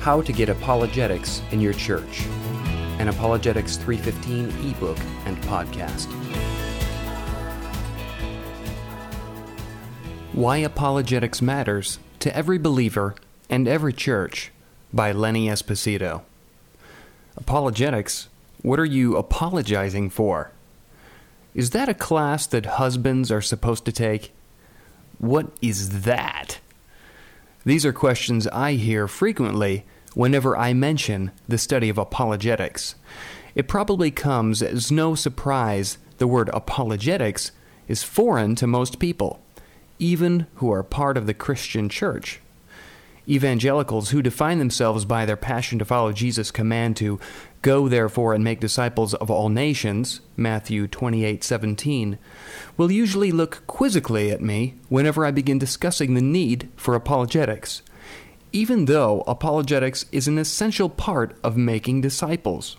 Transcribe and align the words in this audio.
How 0.00 0.22
to 0.22 0.32
Get 0.32 0.48
Apologetics 0.48 1.42
in 1.50 1.60
Your 1.60 1.72
Church, 1.72 2.24
an 2.98 3.08
Apologetics 3.08 3.76
315 3.76 4.70
ebook 4.70 4.96
and 5.26 5.36
podcast. 5.42 6.06
Why 10.32 10.58
Apologetics 10.58 11.42
Matters 11.42 11.98
to 12.20 12.34
Every 12.34 12.58
Believer 12.58 13.16
and 13.50 13.66
Every 13.66 13.92
Church 13.92 14.52
by 14.92 15.10
Lenny 15.10 15.48
Esposito. 15.48 16.22
Apologetics? 17.36 18.28
What 18.62 18.78
are 18.78 18.84
you 18.84 19.16
apologizing 19.16 20.10
for? 20.10 20.52
Is 21.54 21.70
that 21.70 21.88
a 21.88 21.94
class 21.94 22.46
that 22.46 22.66
husbands 22.66 23.32
are 23.32 23.42
supposed 23.42 23.84
to 23.86 23.92
take? 23.92 24.32
What 25.18 25.48
is 25.60 26.02
that? 26.02 26.60
These 27.68 27.84
are 27.84 27.92
questions 27.92 28.46
I 28.46 28.72
hear 28.72 29.06
frequently 29.06 29.84
whenever 30.14 30.56
I 30.56 30.72
mention 30.72 31.32
the 31.46 31.58
study 31.58 31.90
of 31.90 31.98
apologetics. 31.98 32.94
It 33.54 33.68
probably 33.68 34.10
comes 34.10 34.62
as 34.62 34.90
no 34.90 35.14
surprise 35.14 35.98
the 36.16 36.26
word 36.26 36.48
apologetics 36.54 37.52
is 37.86 38.02
foreign 38.02 38.54
to 38.54 38.66
most 38.66 38.98
people, 38.98 39.42
even 39.98 40.46
who 40.54 40.72
are 40.72 40.82
part 40.82 41.18
of 41.18 41.26
the 41.26 41.34
Christian 41.34 41.90
church. 41.90 42.40
Evangelicals 43.28 44.08
who 44.10 44.22
define 44.22 44.58
themselves 44.58 45.04
by 45.04 45.26
their 45.26 45.36
passion 45.36 45.78
to 45.78 45.84
follow 45.84 46.12
Jesus' 46.12 46.50
command 46.50 46.96
to 46.96 47.20
go 47.60 47.86
therefore 47.86 48.32
and 48.32 48.42
make 48.42 48.58
disciples 48.58 49.12
of 49.12 49.30
all 49.30 49.50
nations, 49.50 50.22
Matthew 50.34 50.86
28:17, 50.88 52.16
will 52.78 52.90
usually 52.90 53.30
look 53.30 53.62
quizzically 53.66 54.30
at 54.30 54.40
me 54.40 54.76
whenever 54.88 55.26
I 55.26 55.30
begin 55.30 55.58
discussing 55.58 56.14
the 56.14 56.22
need 56.22 56.70
for 56.74 56.94
apologetics, 56.94 57.82
even 58.50 58.86
though 58.86 59.22
apologetics 59.26 60.06
is 60.10 60.26
an 60.26 60.38
essential 60.38 60.88
part 60.88 61.36
of 61.44 61.54
making 61.54 62.00
disciples. 62.00 62.78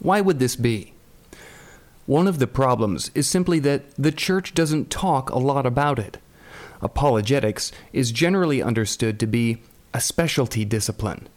Why 0.00 0.20
would 0.20 0.40
this 0.40 0.56
be? 0.56 0.92
One 2.06 2.26
of 2.26 2.40
the 2.40 2.48
problems 2.48 3.12
is 3.14 3.28
simply 3.28 3.60
that 3.60 3.94
the 3.94 4.12
church 4.12 4.54
doesn't 4.54 4.90
talk 4.90 5.30
a 5.30 5.38
lot 5.38 5.66
about 5.66 6.00
it 6.00 6.18
apologetics 6.80 7.72
is 7.92 8.12
generally 8.12 8.62
understood 8.62 9.18
to 9.20 9.26
be 9.26 9.62
a 9.94 10.00
specialty 10.00 10.64
discipline, 10.64 11.28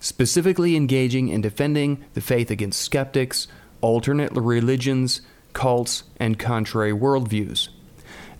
specifically 0.00 0.76
engaging 0.76 1.28
in 1.28 1.40
defending 1.40 2.04
the 2.14 2.20
faith 2.20 2.50
against 2.50 2.80
skeptics, 2.80 3.48
alternate 3.80 4.32
religions, 4.32 5.22
cults, 5.52 6.04
and 6.18 6.38
contrary 6.38 6.92
worldviews. 6.92 7.68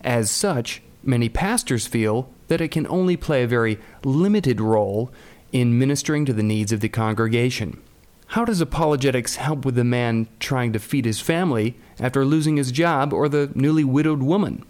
As 0.03 0.29
such, 0.29 0.81
many 1.03 1.29
pastors 1.29 1.87
feel 1.87 2.29
that 2.47 2.61
it 2.61 2.69
can 2.69 2.87
only 2.87 3.17
play 3.17 3.43
a 3.43 3.47
very 3.47 3.79
limited 4.03 4.59
role 4.59 5.11
in 5.51 5.77
ministering 5.77 6.25
to 6.25 6.33
the 6.33 6.43
needs 6.43 6.71
of 6.71 6.81
the 6.81 6.89
congregation. 6.89 7.81
How 8.27 8.45
does 8.45 8.61
apologetics 8.61 9.35
help 9.35 9.63
with 9.63 9.75
the 9.75 9.83
man 9.83 10.27
trying 10.39 10.73
to 10.73 10.79
feed 10.79 11.05
his 11.05 11.19
family 11.19 11.77
after 11.99 12.25
losing 12.25 12.57
his 12.57 12.71
job 12.71 13.13
or 13.13 13.29
the 13.29 13.51
newly 13.53 13.83
widowed 13.83 14.23
woman? 14.23 14.65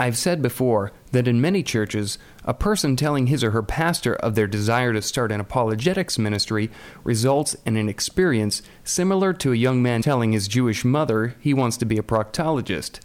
I've 0.00 0.16
said 0.16 0.42
before 0.42 0.92
that 1.12 1.28
in 1.28 1.40
many 1.40 1.62
churches, 1.62 2.18
a 2.44 2.54
person 2.54 2.96
telling 2.96 3.28
his 3.28 3.44
or 3.44 3.52
her 3.52 3.62
pastor 3.62 4.16
of 4.16 4.34
their 4.34 4.46
desire 4.46 4.92
to 4.92 5.02
start 5.02 5.30
an 5.30 5.40
apologetics 5.40 6.18
ministry 6.18 6.70
results 7.04 7.54
in 7.66 7.76
an 7.76 7.88
experience 7.88 8.62
similar 8.82 9.32
to 9.34 9.52
a 9.52 9.56
young 9.56 9.82
man 9.82 10.02
telling 10.02 10.32
his 10.32 10.48
Jewish 10.48 10.84
mother 10.84 11.36
he 11.40 11.54
wants 11.54 11.76
to 11.76 11.84
be 11.84 11.98
a 11.98 12.02
proctologist. 12.02 13.00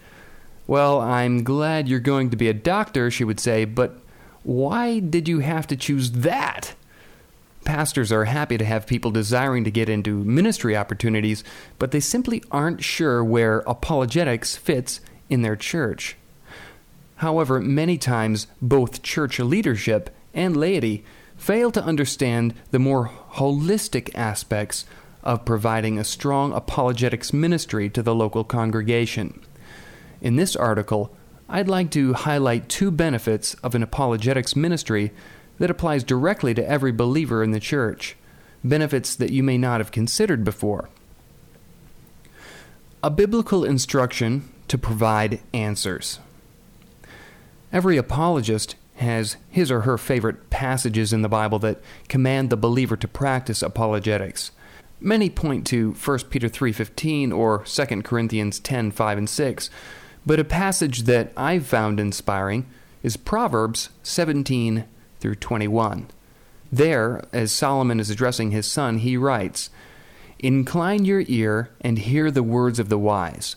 Well, 0.66 1.00
I'm 1.00 1.44
glad 1.44 1.88
you're 1.88 2.00
going 2.00 2.30
to 2.32 2.38
be 2.38 2.50
a 2.50 2.54
doctor, 2.54 3.12
she 3.12 3.24
would 3.24 3.40
say, 3.40 3.66
but 3.66 4.00
why 4.44 5.00
did 5.00 5.28
you 5.28 5.40
have 5.40 5.68
to 5.68 5.76
choose 5.76 6.12
that? 6.12 6.74
Pastors 7.64 8.14
are 8.14 8.26
happy 8.26 8.58
to 8.58 8.66
have 8.66 8.88
people 8.88 9.12
desiring 9.12 9.66
to 9.66 9.72
get 9.72 9.90
into 9.90 10.24
ministry 10.24 10.76
opportunities, 10.76 11.44
but 11.80 11.92
they 11.92 12.00
simply 12.00 12.42
aren't 12.50 12.84
sure 12.84 13.24
where 13.24 13.60
apologetics 13.68 14.56
fits 14.56 15.02
in 15.30 15.42
their 15.42 15.58
church. 15.58 16.16
However, 17.18 17.60
many 17.60 17.98
times 17.98 18.48
both 18.62 19.04
church 19.04 19.40
leadership 19.40 20.16
and 20.34 20.56
laity 20.56 21.04
fail 21.36 21.72
to 21.72 21.84
understand 21.84 22.54
the 22.72 22.80
more 22.80 23.12
holistic 23.34 24.14
aspects 24.16 24.86
of 25.24 25.46
providing 25.46 25.98
a 25.98 26.04
strong 26.04 26.54
apologetics 26.54 27.34
ministry 27.34 27.90
to 27.90 28.02
the 28.02 28.16
local 28.16 28.44
congregation. 28.44 29.42
In 30.22 30.36
this 30.36 30.56
article, 30.56 31.16
I'd 31.50 31.68
like 31.68 31.92
to 31.92 32.14
highlight 32.14 32.70
two 32.70 32.92
benefits 32.92 33.56
of 33.56 33.74
an 33.74 33.84
apologetics 33.84 34.56
ministry 34.56 35.12
that 35.60 35.72
applies 35.72 36.04
directly 36.04 36.54
to 36.54 36.70
every 36.70 36.92
believer 36.92 37.44
in 37.44 37.52
the 37.52 37.60
church, 37.60 38.16
benefits 38.64 39.16
that 39.16 39.32
you 39.32 39.42
may 39.44 39.58
not 39.58 39.80
have 39.80 39.92
considered 39.92 40.44
before. 40.44 40.90
A 43.04 43.10
biblical 43.10 43.64
instruction 43.64 44.50
to 44.68 44.78
provide 44.78 45.40
answers. 45.54 46.20
Every 47.72 47.98
apologist 47.98 48.76
has 48.96 49.38
his 49.50 49.72
or 49.72 49.82
her 49.82 49.98
favorite 49.98 50.50
passages 50.50 51.14
in 51.14 51.22
the 51.22 51.30
Bible 51.30 51.60
that 51.60 51.82
command 52.08 52.50
the 52.50 52.58
believer 52.58 52.96
to 52.98 53.08
practice 53.08 53.62
apologetics. 53.62 54.52
Many 55.00 55.30
point 55.30 55.68
to 55.68 55.92
1 55.94 56.30
Peter 56.30 56.50
3:15 56.50 57.32
or 57.32 57.64
2 57.66 58.04
Corinthians 58.04 58.60
10:5 58.60 59.18
and 59.18 59.30
6, 59.30 59.70
but 60.26 60.40
a 60.40 60.44
passage 60.44 61.04
that 61.04 61.32
I've 61.38 61.68
found 61.68 62.00
inspiring 62.00 62.66
is 63.04 63.18
Proverbs 63.18 63.90
17 64.02 64.86
through 65.20 65.36
21. 65.36 66.08
There, 66.72 67.24
as 67.32 67.52
Solomon 67.52 68.00
is 68.00 68.10
addressing 68.10 68.52
his 68.52 68.66
son, 68.66 68.98
he 69.00 69.16
writes, 69.16 69.70
Incline 70.40 71.06
your 71.06 71.24
ear 71.28 71.70
and 71.82 72.00
hear 72.00 72.30
the 72.32 72.44
words 72.44 72.80
of 72.80 72.90
the 72.90 72.98
wise, 72.98 73.56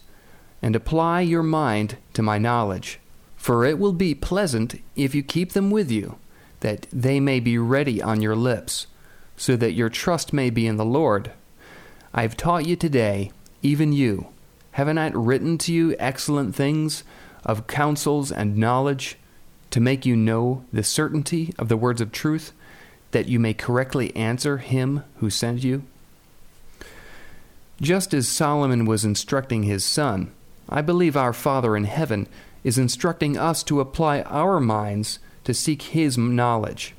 and 0.62 0.76
apply 0.76 1.22
your 1.22 1.42
mind 1.42 1.96
to 2.14 2.22
my 2.22 2.38
knowledge. 2.38 3.00
For 3.40 3.64
it 3.64 3.78
will 3.78 3.94
be 3.94 4.14
pleasant 4.14 4.82
if 4.96 5.14
you 5.14 5.22
keep 5.22 5.54
them 5.54 5.70
with 5.70 5.90
you, 5.90 6.18
that 6.60 6.86
they 6.92 7.18
may 7.20 7.40
be 7.40 7.56
ready 7.56 8.02
on 8.02 8.20
your 8.20 8.36
lips, 8.36 8.86
so 9.34 9.56
that 9.56 9.72
your 9.72 9.88
trust 9.88 10.34
may 10.34 10.50
be 10.50 10.66
in 10.66 10.76
the 10.76 10.84
Lord. 10.84 11.32
I 12.12 12.20
have 12.20 12.36
taught 12.36 12.66
you 12.66 12.76
today, 12.76 13.32
even 13.62 13.94
you. 13.94 14.28
haven't 14.72 14.98
I 14.98 15.08
written 15.08 15.56
to 15.56 15.72
you 15.72 15.96
excellent 15.98 16.54
things 16.54 17.02
of 17.42 17.66
counsels 17.66 18.30
and 18.30 18.58
knowledge, 18.58 19.16
to 19.70 19.80
make 19.80 20.04
you 20.04 20.16
know 20.16 20.66
the 20.70 20.82
certainty 20.82 21.54
of 21.58 21.70
the 21.70 21.78
words 21.78 22.02
of 22.02 22.12
truth, 22.12 22.52
that 23.12 23.28
you 23.28 23.40
may 23.40 23.54
correctly 23.54 24.14
answer 24.14 24.58
him 24.58 25.02
who 25.16 25.30
sent 25.30 25.64
you? 25.64 25.84
Just 27.80 28.12
as 28.12 28.28
Solomon 28.28 28.84
was 28.84 29.02
instructing 29.02 29.62
his 29.62 29.82
son, 29.82 30.30
I 30.68 30.82
believe 30.82 31.16
our 31.16 31.32
Father 31.32 31.74
in 31.74 31.84
heaven 31.84 32.28
is 32.64 32.78
instructing 32.78 33.36
us 33.36 33.62
to 33.64 33.80
apply 33.80 34.22
our 34.22 34.60
minds 34.60 35.18
to 35.44 35.54
seek 35.54 35.82
His 35.82 36.16
knowledge. 36.18 36.94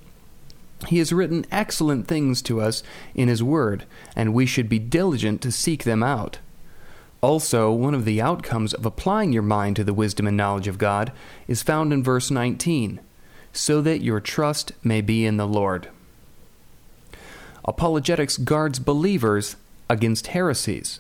He 0.88 0.98
has 0.98 1.14
written 1.14 1.46
excellent 1.52 2.08
things 2.08 2.42
to 2.44 2.60
us 2.62 2.82
in 3.14 3.28
His 3.28 3.44
Word, 3.44 3.86
and 4.16 4.34
we 4.34 4.46
should 4.46 4.68
be 4.68 4.80
diligent 4.80 5.42
to 5.42 5.52
seek 5.52 5.84
them 5.84 6.02
out. 6.02 6.40
Also, 7.22 7.72
one 7.72 7.94
of 7.94 8.06
the 8.06 8.20
outcomes 8.20 8.74
of 8.74 8.86
applying 8.86 9.32
your 9.32 9.44
mind 9.44 9.76
to 9.76 9.84
the 9.84 9.94
wisdom 9.94 10.26
and 10.26 10.36
knowledge 10.36 10.68
of 10.68 10.80
God 10.80 11.12
is 11.48 11.62
found 11.62 11.94
in 11.94 12.04
verse 12.04 12.32
19 12.32 13.00
so 13.54 13.82
that 13.82 14.02
your 14.02 14.20
trust 14.20 14.72
may 14.84 15.02
be 15.02 15.26
in 15.26 15.38
the 15.38 15.48
Lord. 15.48 15.90
Apologetics 17.64 18.38
guards 18.38 18.80
believers 18.80 19.56
against 19.90 20.28
heresies. 20.28 21.00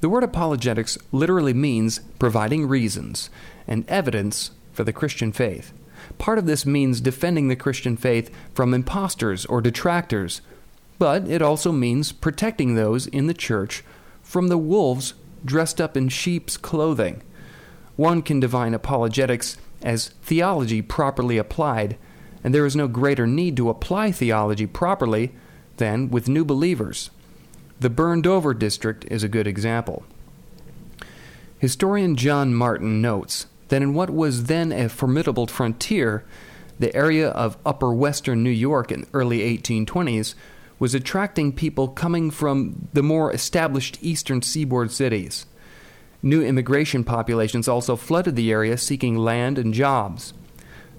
The 0.00 0.08
word 0.08 0.24
apologetics 0.24 0.96
literally 1.12 1.52
means 1.52 2.00
providing 2.18 2.66
reasons 2.66 3.28
and 3.66 3.88
evidence 3.88 4.50
for 4.72 4.82
the 4.82 4.92
Christian 4.92 5.30
faith. 5.30 5.72
Part 6.16 6.38
of 6.38 6.46
this 6.46 6.64
means 6.64 7.00
defending 7.00 7.48
the 7.48 7.56
Christian 7.56 7.96
faith 7.96 8.30
from 8.54 8.72
impostors 8.72 9.44
or 9.46 9.60
detractors, 9.60 10.40
but 10.98 11.28
it 11.28 11.42
also 11.42 11.70
means 11.70 12.12
protecting 12.12 12.74
those 12.74 13.06
in 13.06 13.26
the 13.26 13.34
church 13.34 13.84
from 14.22 14.48
the 14.48 14.58
wolves 14.58 15.14
dressed 15.44 15.80
up 15.80 15.96
in 15.96 16.08
sheep's 16.08 16.56
clothing. 16.56 17.22
One 17.96 18.22
can 18.22 18.40
define 18.40 18.72
apologetics 18.72 19.58
as 19.82 20.08
theology 20.22 20.80
properly 20.80 21.36
applied, 21.36 21.98
and 22.42 22.54
there 22.54 22.66
is 22.66 22.76
no 22.76 22.88
greater 22.88 23.26
need 23.26 23.56
to 23.58 23.68
apply 23.68 24.12
theology 24.12 24.66
properly 24.66 25.34
than 25.76 26.10
with 26.10 26.28
new 26.28 26.44
believers. 26.44 27.10
The 27.80 27.90
burned 27.90 28.26
over 28.26 28.52
district 28.52 29.06
is 29.10 29.22
a 29.22 29.28
good 29.28 29.46
example. 29.46 30.04
Historian 31.58 32.14
John 32.14 32.54
Martin 32.54 33.00
notes 33.00 33.46
that 33.68 33.80
in 33.80 33.94
what 33.94 34.10
was 34.10 34.44
then 34.44 34.70
a 34.70 34.90
formidable 34.90 35.46
frontier, 35.46 36.22
the 36.78 36.94
area 36.94 37.30
of 37.30 37.56
upper 37.64 37.90
western 37.92 38.42
New 38.42 38.50
York 38.50 38.92
in 38.92 39.02
the 39.02 39.06
early 39.14 39.38
1820s 39.58 40.34
was 40.78 40.94
attracting 40.94 41.52
people 41.52 41.88
coming 41.88 42.30
from 42.30 42.88
the 42.92 43.02
more 43.02 43.32
established 43.32 43.98
eastern 44.02 44.42
seaboard 44.42 44.90
cities. 44.90 45.46
New 46.22 46.42
immigration 46.42 47.02
populations 47.02 47.66
also 47.66 47.96
flooded 47.96 48.36
the 48.36 48.52
area 48.52 48.76
seeking 48.76 49.16
land 49.16 49.58
and 49.58 49.72
jobs. 49.72 50.34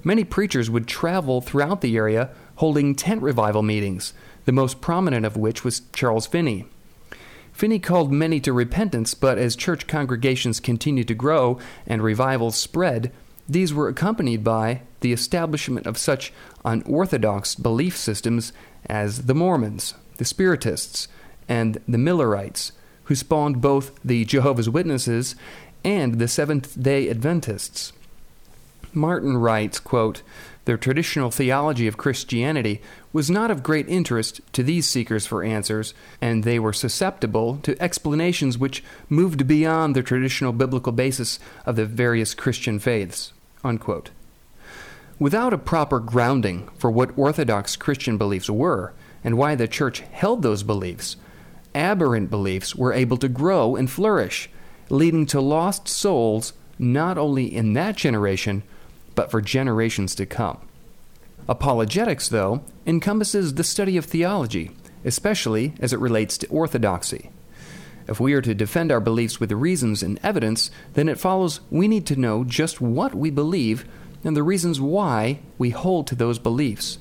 Many 0.03 0.23
preachers 0.23 0.69
would 0.69 0.87
travel 0.87 1.41
throughout 1.41 1.81
the 1.81 1.95
area 1.95 2.31
holding 2.61 2.93
tent 2.93 3.23
revival 3.23 3.63
meetings, 3.63 4.13
the 4.45 4.51
most 4.51 4.81
prominent 4.81 5.25
of 5.25 5.35
which 5.35 5.63
was 5.63 5.81
Charles 5.93 6.27
Finney. 6.27 6.63
Finney 7.51 7.79
called 7.79 8.11
many 8.11 8.39
to 8.39 8.53
repentance, 8.53 9.15
but 9.15 9.39
as 9.39 9.55
church 9.55 9.87
congregations 9.87 10.59
continued 10.59 11.07
to 11.07 11.15
grow 11.15 11.57
and 11.87 12.03
revivals 12.03 12.55
spread, 12.55 13.11
these 13.49 13.73
were 13.73 13.87
accompanied 13.87 14.43
by 14.43 14.83
the 14.99 15.11
establishment 15.11 15.87
of 15.87 15.97
such 15.97 16.31
unorthodox 16.63 17.55
belief 17.55 17.97
systems 17.97 18.53
as 18.85 19.25
the 19.25 19.33
Mormons, 19.33 19.95
the 20.17 20.23
Spiritists, 20.23 21.07
and 21.49 21.81
the 21.87 21.97
Millerites, 21.97 22.73
who 23.05 23.15
spawned 23.15 23.59
both 23.59 23.99
the 24.05 24.23
Jehovah's 24.23 24.69
Witnesses 24.69 25.35
and 25.83 26.19
the 26.19 26.27
Seventh 26.27 26.79
day 26.79 27.09
Adventists. 27.09 27.91
Martin 28.93 29.37
writes, 29.37 29.79
quote, 29.79 30.21
The 30.65 30.77
traditional 30.77 31.31
theology 31.31 31.87
of 31.87 31.97
Christianity 31.97 32.81
was 33.11 33.31
not 33.31 33.49
of 33.49 33.63
great 33.63 33.89
interest 33.89 34.41
to 34.53 34.61
these 34.61 34.87
seekers 34.87 35.25
for 35.25 35.43
answers, 35.43 35.95
and 36.21 36.43
they 36.43 36.59
were 36.59 36.73
susceptible 36.73 37.57
to 37.63 37.81
explanations 37.81 38.59
which 38.59 38.83
moved 39.09 39.47
beyond 39.47 39.95
the 39.95 40.03
traditional 40.03 40.53
biblical 40.53 40.91
basis 40.91 41.39
of 41.65 41.77
the 41.77 41.85
various 41.85 42.35
Christian 42.35 42.77
faiths. 42.77 43.33
Unquote. 43.63 44.11
Without 45.17 45.53
a 45.53 45.57
proper 45.57 45.99
grounding 45.99 46.69
for 46.77 46.91
what 46.91 47.17
Orthodox 47.17 47.75
Christian 47.75 48.17
beliefs 48.17 48.49
were 48.49 48.93
and 49.23 49.37
why 49.37 49.55
the 49.55 49.67
Church 49.67 49.99
held 49.99 50.43
those 50.43 50.63
beliefs, 50.63 51.15
aberrant 51.73 52.29
beliefs 52.29 52.75
were 52.75 52.93
able 52.93 53.17
to 53.17 53.27
grow 53.27 53.75
and 53.75 53.89
flourish, 53.89 54.49
leading 54.89 55.25
to 55.27 55.41
lost 55.41 55.87
souls 55.87 56.53
not 56.77 57.17
only 57.17 57.45
in 57.45 57.73
that 57.73 57.95
generation, 57.95 58.63
but 59.15 59.31
for 59.31 59.41
generations 59.41 60.15
to 60.15 60.25
come. 60.25 60.59
Apologetics, 61.47 62.29
though, 62.29 62.63
encompasses 62.85 63.55
the 63.55 63.63
study 63.63 63.97
of 63.97 64.05
theology, 64.05 64.71
especially 65.03 65.73
as 65.79 65.91
it 65.91 65.99
relates 65.99 66.37
to 66.37 66.47
orthodoxy. 66.47 67.31
If 68.07 68.19
we 68.19 68.33
are 68.33 68.41
to 68.41 68.53
defend 68.53 68.91
our 68.91 68.99
beliefs 68.99 69.39
with 69.39 69.51
reasons 69.51 70.03
and 70.03 70.19
evidence, 70.23 70.71
then 70.93 71.07
it 71.07 71.19
follows 71.19 71.61
we 71.69 71.87
need 71.87 72.05
to 72.07 72.15
know 72.15 72.43
just 72.43 72.81
what 72.81 73.13
we 73.13 73.29
believe 73.29 73.85
and 74.23 74.35
the 74.35 74.43
reasons 74.43 74.79
why 74.79 75.39
we 75.57 75.71
hold 75.71 76.07
to 76.07 76.15
those 76.15 76.39
beliefs. 76.39 76.99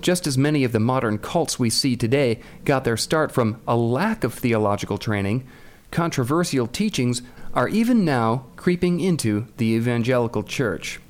Just 0.00 0.26
as 0.26 0.36
many 0.36 0.64
of 0.64 0.72
the 0.72 0.80
modern 0.80 1.18
cults 1.18 1.58
we 1.58 1.70
see 1.70 1.96
today 1.96 2.40
got 2.64 2.84
their 2.84 2.96
start 2.96 3.32
from 3.32 3.60
a 3.66 3.76
lack 3.76 4.24
of 4.24 4.34
theological 4.34 4.98
training, 4.98 5.46
controversial 5.90 6.66
teachings 6.66 7.22
are 7.54 7.68
even 7.68 8.04
now 8.04 8.44
creeping 8.56 9.00
into 9.00 9.46
the 9.56 9.72
evangelical 9.72 10.42
church. 10.42 11.00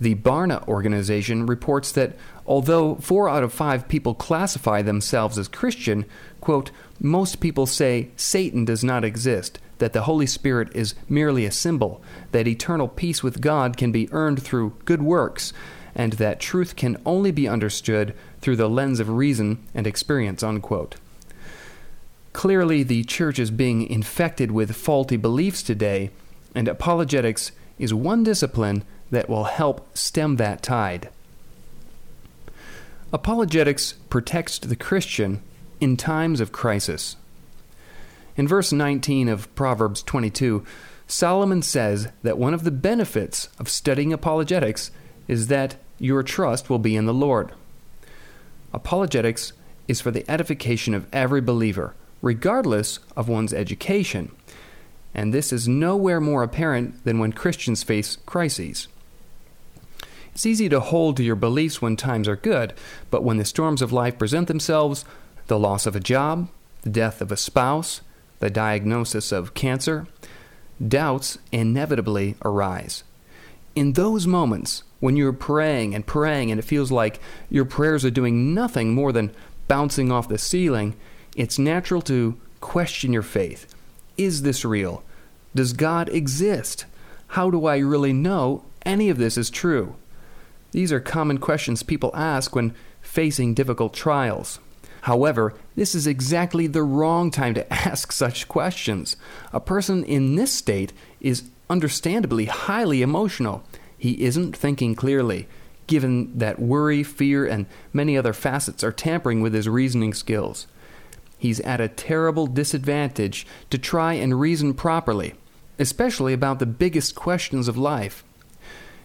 The 0.00 0.14
Barna 0.16 0.66
organization 0.66 1.46
reports 1.46 1.92
that 1.92 2.16
although 2.46 2.96
four 2.96 3.28
out 3.28 3.42
of 3.42 3.52
five 3.52 3.88
people 3.88 4.14
classify 4.14 4.82
themselves 4.82 5.38
as 5.38 5.48
Christian, 5.48 6.04
quote, 6.40 6.70
most 7.00 7.40
people 7.40 7.66
say 7.66 8.10
Satan 8.16 8.64
does 8.64 8.82
not 8.82 9.04
exist, 9.04 9.58
that 9.78 9.92
the 9.92 10.02
Holy 10.02 10.26
Spirit 10.26 10.68
is 10.74 10.94
merely 11.08 11.44
a 11.44 11.50
symbol, 11.50 12.02
that 12.32 12.48
eternal 12.48 12.88
peace 12.88 13.22
with 13.22 13.40
God 13.40 13.76
can 13.76 13.92
be 13.92 14.12
earned 14.12 14.42
through 14.42 14.76
good 14.84 15.02
works, 15.02 15.52
and 15.94 16.14
that 16.14 16.40
truth 16.40 16.76
can 16.76 17.00
only 17.06 17.30
be 17.30 17.48
understood 17.48 18.14
through 18.40 18.56
the 18.56 18.68
lens 18.68 19.00
of 19.00 19.08
reason 19.08 19.64
and 19.74 19.86
experience, 19.86 20.42
unquote. 20.42 20.96
Clearly, 22.32 22.82
the 22.82 23.04
church 23.04 23.38
is 23.38 23.52
being 23.52 23.86
infected 23.88 24.50
with 24.50 24.74
faulty 24.74 25.16
beliefs 25.16 25.62
today, 25.62 26.10
and 26.54 26.66
apologetics 26.66 27.52
is 27.78 27.94
one 27.94 28.24
discipline 28.24 28.84
that 29.14 29.28
will 29.28 29.44
help 29.44 29.96
stem 29.96 30.36
that 30.36 30.62
tide. 30.62 31.08
Apologetics 33.12 33.92
protects 34.10 34.58
the 34.58 34.76
Christian 34.76 35.42
in 35.80 35.96
times 35.96 36.40
of 36.40 36.52
crisis. 36.52 37.16
In 38.36 38.48
verse 38.48 38.72
19 38.72 39.28
of 39.28 39.54
Proverbs 39.54 40.02
22, 40.02 40.64
Solomon 41.06 41.62
says 41.62 42.08
that 42.22 42.38
one 42.38 42.54
of 42.54 42.64
the 42.64 42.70
benefits 42.70 43.48
of 43.58 43.68
studying 43.68 44.12
apologetics 44.12 44.90
is 45.28 45.46
that 45.46 45.76
your 45.98 46.22
trust 46.22 46.68
will 46.68 46.78
be 46.78 46.96
in 46.96 47.06
the 47.06 47.14
Lord. 47.14 47.52
Apologetics 48.72 49.52
is 49.86 50.00
for 50.00 50.10
the 50.10 50.28
edification 50.28 50.94
of 50.94 51.06
every 51.12 51.40
believer, 51.40 51.94
regardless 52.20 52.98
of 53.16 53.28
one's 53.28 53.52
education. 53.52 54.32
And 55.14 55.32
this 55.32 55.52
is 55.52 55.68
nowhere 55.68 56.20
more 56.20 56.42
apparent 56.42 57.04
than 57.04 57.20
when 57.20 57.32
Christians 57.32 57.84
face 57.84 58.16
crises. 58.26 58.88
It's 60.34 60.46
easy 60.46 60.68
to 60.68 60.80
hold 60.80 61.16
to 61.16 61.22
your 61.22 61.36
beliefs 61.36 61.80
when 61.80 61.94
times 61.94 62.26
are 62.26 62.34
good, 62.34 62.74
but 63.08 63.22
when 63.22 63.36
the 63.36 63.44
storms 63.44 63.80
of 63.80 63.92
life 63.92 64.18
present 64.18 64.48
themselves 64.48 65.04
the 65.46 65.58
loss 65.58 65.86
of 65.86 65.94
a 65.94 66.00
job, 66.00 66.48
the 66.82 66.90
death 66.90 67.20
of 67.20 67.30
a 67.30 67.36
spouse, 67.36 68.00
the 68.40 68.50
diagnosis 68.50 69.30
of 69.30 69.54
cancer 69.54 70.08
doubts 70.86 71.38
inevitably 71.52 72.34
arise. 72.44 73.04
In 73.76 73.92
those 73.92 74.26
moments, 74.26 74.82
when 74.98 75.16
you're 75.16 75.32
praying 75.32 75.94
and 75.94 76.04
praying 76.04 76.50
and 76.50 76.58
it 76.58 76.64
feels 76.64 76.90
like 76.90 77.20
your 77.48 77.64
prayers 77.64 78.04
are 78.04 78.10
doing 78.10 78.52
nothing 78.54 78.92
more 78.92 79.12
than 79.12 79.34
bouncing 79.68 80.10
off 80.10 80.28
the 80.28 80.38
ceiling, 80.38 80.96
it's 81.36 81.60
natural 81.60 82.02
to 82.02 82.36
question 82.60 83.12
your 83.12 83.22
faith. 83.22 83.72
Is 84.16 84.42
this 84.42 84.64
real? 84.64 85.04
Does 85.54 85.72
God 85.72 86.08
exist? 86.08 86.86
How 87.28 87.50
do 87.50 87.66
I 87.66 87.78
really 87.78 88.12
know 88.12 88.64
any 88.84 89.10
of 89.10 89.18
this 89.18 89.38
is 89.38 89.48
true? 89.48 89.94
These 90.74 90.90
are 90.90 90.98
common 90.98 91.38
questions 91.38 91.84
people 91.84 92.10
ask 92.16 92.56
when 92.56 92.74
facing 93.00 93.54
difficult 93.54 93.94
trials. 93.94 94.58
However, 95.02 95.54
this 95.76 95.94
is 95.94 96.08
exactly 96.08 96.66
the 96.66 96.82
wrong 96.82 97.30
time 97.30 97.54
to 97.54 97.72
ask 97.88 98.10
such 98.10 98.48
questions. 98.48 99.14
A 99.52 99.60
person 99.60 100.02
in 100.02 100.34
this 100.34 100.52
state 100.52 100.92
is 101.20 101.44
understandably 101.70 102.46
highly 102.46 103.02
emotional. 103.02 103.62
He 103.96 104.24
isn't 104.24 104.56
thinking 104.56 104.96
clearly, 104.96 105.46
given 105.86 106.36
that 106.36 106.58
worry, 106.58 107.04
fear, 107.04 107.46
and 107.46 107.66
many 107.92 108.18
other 108.18 108.32
facets 108.32 108.82
are 108.82 108.90
tampering 108.90 109.42
with 109.42 109.54
his 109.54 109.68
reasoning 109.68 110.12
skills. 110.12 110.66
He's 111.38 111.60
at 111.60 111.80
a 111.80 111.86
terrible 111.86 112.48
disadvantage 112.48 113.46
to 113.70 113.78
try 113.78 114.14
and 114.14 114.40
reason 114.40 114.74
properly, 114.74 115.34
especially 115.78 116.32
about 116.32 116.58
the 116.58 116.66
biggest 116.66 117.14
questions 117.14 117.68
of 117.68 117.78
life. 117.78 118.24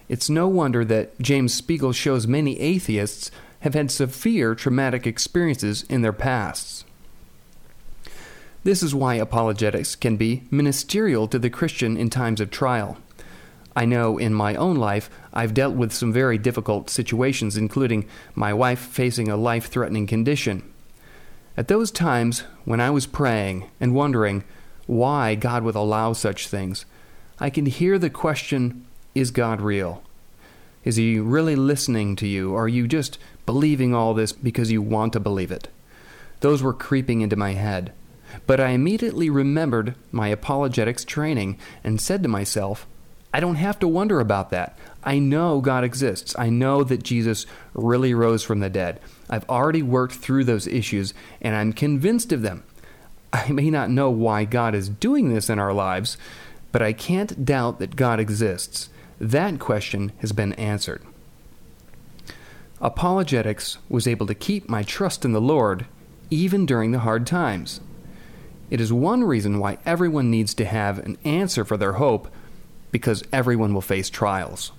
It's 0.10 0.30
no 0.30 0.48
wonder 0.48 0.84
that 0.86 1.20
James 1.22 1.54
Spiegel 1.54 1.94
shows 1.94 2.26
many 2.26 2.60
atheists 2.60 3.30
have 3.60 3.76
had 3.76 3.92
severe 3.92 4.56
traumatic 4.56 5.06
experiences 5.06 5.84
in 5.84 6.02
their 6.02 6.14
pasts. 6.14 6.84
This 8.64 8.82
is 8.82 8.96
why 8.96 9.16
apologetics 9.16 9.96
can 9.96 10.18
be 10.18 10.44
ministerial 10.50 11.28
to 11.28 11.38
the 11.38 11.50
Christian 11.50 11.96
in 11.96 12.10
times 12.10 12.42
of 12.42 12.50
trial. 12.50 12.98
I 13.76 13.86
know 13.86 14.18
in 14.18 14.34
my 14.34 14.56
own 14.56 14.76
life 14.76 15.10
I've 15.32 15.54
dealt 15.54 15.76
with 15.76 15.94
some 15.94 16.12
very 16.12 16.38
difficult 16.38 16.90
situations, 16.90 17.56
including 17.56 18.06
my 18.34 18.52
wife 18.52 18.80
facing 18.80 19.30
a 19.30 19.38
life 19.38 19.68
threatening 19.68 20.08
condition. 20.08 20.64
At 21.56 21.68
those 21.68 21.92
times, 21.92 22.42
when 22.66 22.82
I 22.82 22.90
was 22.90 23.06
praying 23.06 23.70
and 23.80 23.94
wondering 23.94 24.44
why 24.88 25.36
God 25.36 25.64
would 25.64 25.76
allow 25.76 26.14
such 26.14 26.48
things, 26.48 26.86
I 27.40 27.50
can 27.50 27.68
hear 27.68 28.00
the 28.00 28.10
question 28.10 28.86
is 29.16 29.32
God 29.32 29.62
real? 29.62 30.04
Is 30.84 30.96
he 30.96 31.20
really 31.20 31.56
listening 31.56 32.16
to 32.18 32.28
you? 32.28 32.54
Or 32.54 32.64
are 32.64 32.68
you 32.68 32.88
just 32.88 33.18
believing 33.46 33.94
all 33.94 34.14
this 34.14 34.32
because 34.32 34.72
you 34.72 34.82
want 34.82 35.14
to 35.14 35.20
believe 35.20 35.52
it? 35.52 35.68
Those 36.40 36.64
were 36.64 36.74
creeping 36.74 37.22
into 37.22 37.36
my 37.36 37.54
head. 37.54 37.92
But 38.48 38.60
I 38.60 38.70
immediately 38.70 39.30
remembered 39.30 39.96
my 40.12 40.28
apologetics 40.28 41.04
training 41.04 41.58
and 41.84 42.00
said 42.00 42.24
to 42.24 42.30
myself, 42.30 42.88
I 43.34 43.40
don't 43.40 43.56
have 43.56 43.78
to 43.80 43.88
wonder 43.88 44.20
about 44.20 44.50
that. 44.52 44.78
I 45.04 45.20
know 45.20 45.62
God 45.62 45.84
exists. 45.84 46.36
I 46.38 46.50
know 46.50 46.84
that 46.84 47.04
Jesus 47.04 47.46
really 47.74 48.14
rose 48.14 48.44
from 48.44 48.60
the 48.60 48.70
dead. 48.70 49.00
I've 49.30 49.48
already 49.50 49.84
worked 49.84 50.16
through 50.16 50.46
those 50.46 50.68
issues 50.68 51.14
and 51.42 51.56
I'm 51.56 51.74
convinced 51.74 52.32
of 52.32 52.42
them. 52.42 52.64
I 53.32 53.52
may 53.52 53.70
not 53.70 53.92
know 53.92 54.10
why 54.10 54.46
God 54.46 54.74
is 54.74 54.90
doing 54.90 55.30
this 55.30 55.50
in 55.50 55.60
our 55.60 55.74
lives, 55.74 56.18
but 56.72 56.82
I 56.82 56.94
can't 56.94 57.46
doubt 57.46 57.80
that 57.80 57.96
God 57.96 58.20
exists. 58.20 58.90
That 59.20 59.60
question 59.60 60.14
has 60.20 60.32
been 60.32 60.54
answered. 60.54 61.02
Apologetics 62.82 63.78
was 63.90 64.08
able 64.08 64.26
to 64.28 64.34
keep 64.34 64.70
my 64.70 64.84
trust 64.84 65.26
in 65.26 65.34
the 65.34 65.42
Lord 65.42 65.86
even 66.30 66.66
during 66.66 66.92
the 66.92 67.00
hard 67.00 67.28
times. 67.28 67.82
It 68.70 68.80
is 68.80 68.94
one 68.94 69.26
reason 69.26 69.60
why 69.60 69.80
everyone 69.86 70.32
needs 70.32 70.54
to 70.54 70.66
have 70.66 71.00
an 71.00 71.18
answer 71.26 71.66
for 71.66 71.76
their 71.76 71.94
hope 71.94 72.30
because 72.92 73.24
everyone 73.34 73.74
will 73.74 73.82
face 73.82 74.10
trials. 74.10 74.72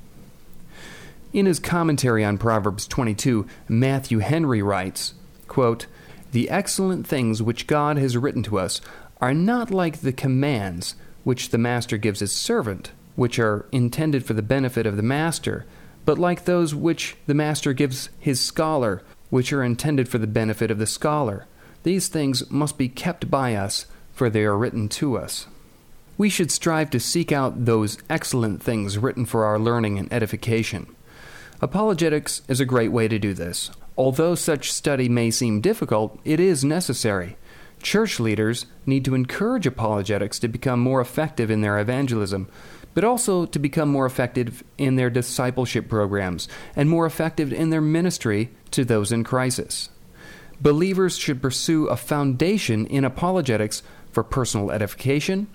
In 1.33 1.45
his 1.45 1.59
commentary 1.59 2.25
on 2.25 2.39
Proverbs 2.39 2.87
22, 2.87 3.47
Matthew 3.69 4.19
Henry 4.21 4.63
writes, 4.63 5.15
quote, 5.49 5.87
The 6.33 6.49
excellent 6.49 7.07
things 7.07 7.43
which 7.43 7.67
God 7.67 7.99
has 7.99 8.17
written 8.17 8.43
to 8.45 8.59
us 8.59 8.81
are 9.21 9.35
not 9.35 9.71
like 9.71 10.01
the 10.01 10.13
commands 10.13 10.95
which 11.25 11.51
the 11.51 11.59
master 11.59 11.99
gives 11.99 12.21
his 12.21 12.33
servant 12.33 12.93
which 13.17 13.39
are 13.39 13.67
intended 13.73 14.25
for 14.25 14.35
the 14.35 14.43
benefit 14.43 14.87
of 14.87 14.97
the 14.97 15.03
master, 15.03 15.67
but 16.05 16.19
like 16.19 16.45
those 16.45 16.75
which 16.75 17.17
the 17.27 17.35
master 17.35 17.73
gives 17.73 18.11
his 18.19 18.41
scholar, 18.41 19.03
which 19.29 19.53
are 19.53 19.63
intended 19.63 20.09
for 20.09 20.19
the 20.19 20.27
benefit 20.27 20.71
of 20.71 20.79
the 20.79 20.87
scholar. 20.87 21.47
These 21.83 22.09
things 22.09 22.51
must 22.51 22.77
be 22.77 22.89
kept 22.89 23.31
by 23.31 23.55
us, 23.55 23.87
for 24.13 24.29
they 24.29 24.45
are 24.45 24.57
written 24.57 24.89
to 24.89 25.17
us. 25.17 25.47
We 26.19 26.29
should 26.29 26.51
strive 26.51 26.91
to 26.91 27.01
seek 27.01 27.33
out 27.33 27.65
those 27.65 27.97
excellent 28.11 28.63
things 28.63 28.99
written 28.99 29.25
for 29.25 29.45
our 29.45 29.59
learning 29.59 29.99
and 29.99 30.13
edification. 30.13 30.95
Apologetics 31.63 32.43
is 32.49 32.61
a 32.61 32.67
great 32.67 32.93
way 32.93 33.09
to 33.09 33.19
do 33.19 33.33
this. 33.33 33.71
Although 33.97 34.35
such 34.35 34.73
study 34.73 35.09
may 35.09 35.31
seem 35.31 35.61
difficult, 35.61 36.19
it 36.25 36.41
is 36.41 36.65
necessary. 36.65 37.37
Church 37.83 38.21
leaders 38.21 38.67
need 38.85 39.05
to 39.07 39.15
encourage 39.15 39.67
apologetics 39.67 40.39
to 40.41 40.49
become 40.49 40.81
more 40.81 41.01
effective 41.01 41.51
in 41.51 41.63
their 41.63 41.79
evangelism, 41.79 42.49
but 42.95 43.05
also 43.05 43.47
to 43.47 43.59
become 43.59 43.89
more 43.89 44.07
effective 44.07 44.65
in 44.79 44.97
their 44.97 45.11
discipleship 45.11 45.89
programs 45.89 46.49
and 46.75 46.91
more 46.91 47.07
effective 47.07 47.53
in 47.53 47.71
their 47.71 47.81
ministry 47.81 48.51
to 48.71 48.85
those 48.85 49.13
in 49.13 49.25
crisis. 49.25 49.89
Believers 50.61 51.17
should 51.17 51.41
pursue 51.41 51.87
a 51.87 51.97
foundation 51.97 52.87
in 52.87 53.05
apologetics 53.05 53.83
for 54.13 54.23
personal 54.23 54.71
edification, 54.71 55.47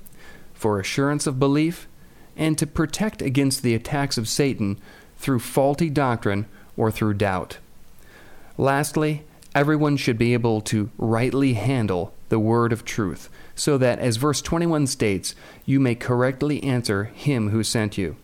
for 0.53 0.79
assurance 0.79 1.27
of 1.27 1.39
belief, 1.39 1.87
and 2.35 2.57
to 2.57 2.65
protect 2.65 3.21
against 3.21 3.61
the 3.61 3.75
attacks 3.75 4.17
of 4.17 4.27
Satan 4.27 4.79
through 5.17 5.39
faulty 5.39 5.89
doctrine 5.89 6.45
or 6.75 6.91
through 6.91 7.13
doubt. 7.13 7.59
Lastly, 8.57 9.23
everyone 9.53 9.97
should 9.97 10.17
be 10.17 10.33
able 10.33 10.61
to 10.61 10.89
rightly 10.97 11.53
handle 11.53 12.13
the 12.29 12.39
word 12.39 12.73
of 12.73 12.83
truth, 12.83 13.29
so 13.55 13.77
that, 13.77 13.99
as 13.99 14.17
verse 14.17 14.41
21 14.41 14.87
states, 14.87 15.33
you 15.65 15.79
may 15.79 15.95
correctly 15.95 16.61
answer 16.63 17.05
him 17.05 17.49
who 17.49 17.63
sent 17.63 17.97
you. 17.97 18.17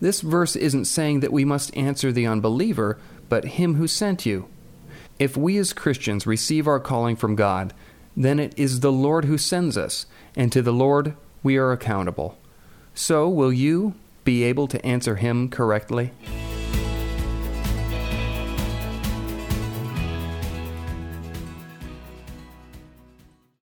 This 0.00 0.20
verse 0.20 0.56
isn't 0.56 0.86
saying 0.86 1.20
that 1.20 1.32
we 1.32 1.44
must 1.44 1.76
answer 1.76 2.12
the 2.12 2.26
unbeliever, 2.26 2.98
but 3.28 3.44
him 3.44 3.74
who 3.74 3.86
sent 3.86 4.24
you. 4.24 4.48
If 5.18 5.36
we 5.36 5.58
as 5.58 5.72
Christians 5.72 6.26
receive 6.26 6.66
our 6.66 6.80
calling 6.80 7.16
from 7.16 7.36
God, 7.36 7.72
then 8.16 8.38
it 8.38 8.54
is 8.56 8.80
the 8.80 8.92
Lord 8.92 9.24
who 9.24 9.38
sends 9.38 9.76
us, 9.76 10.06
and 10.36 10.52
to 10.52 10.62
the 10.62 10.72
Lord 10.72 11.14
we 11.42 11.56
are 11.56 11.72
accountable. 11.72 12.38
So, 12.94 13.28
will 13.28 13.52
you 13.52 13.94
be 14.24 14.44
able 14.44 14.68
to 14.68 14.84
answer 14.84 15.16
him 15.16 15.48
correctly? 15.48 16.12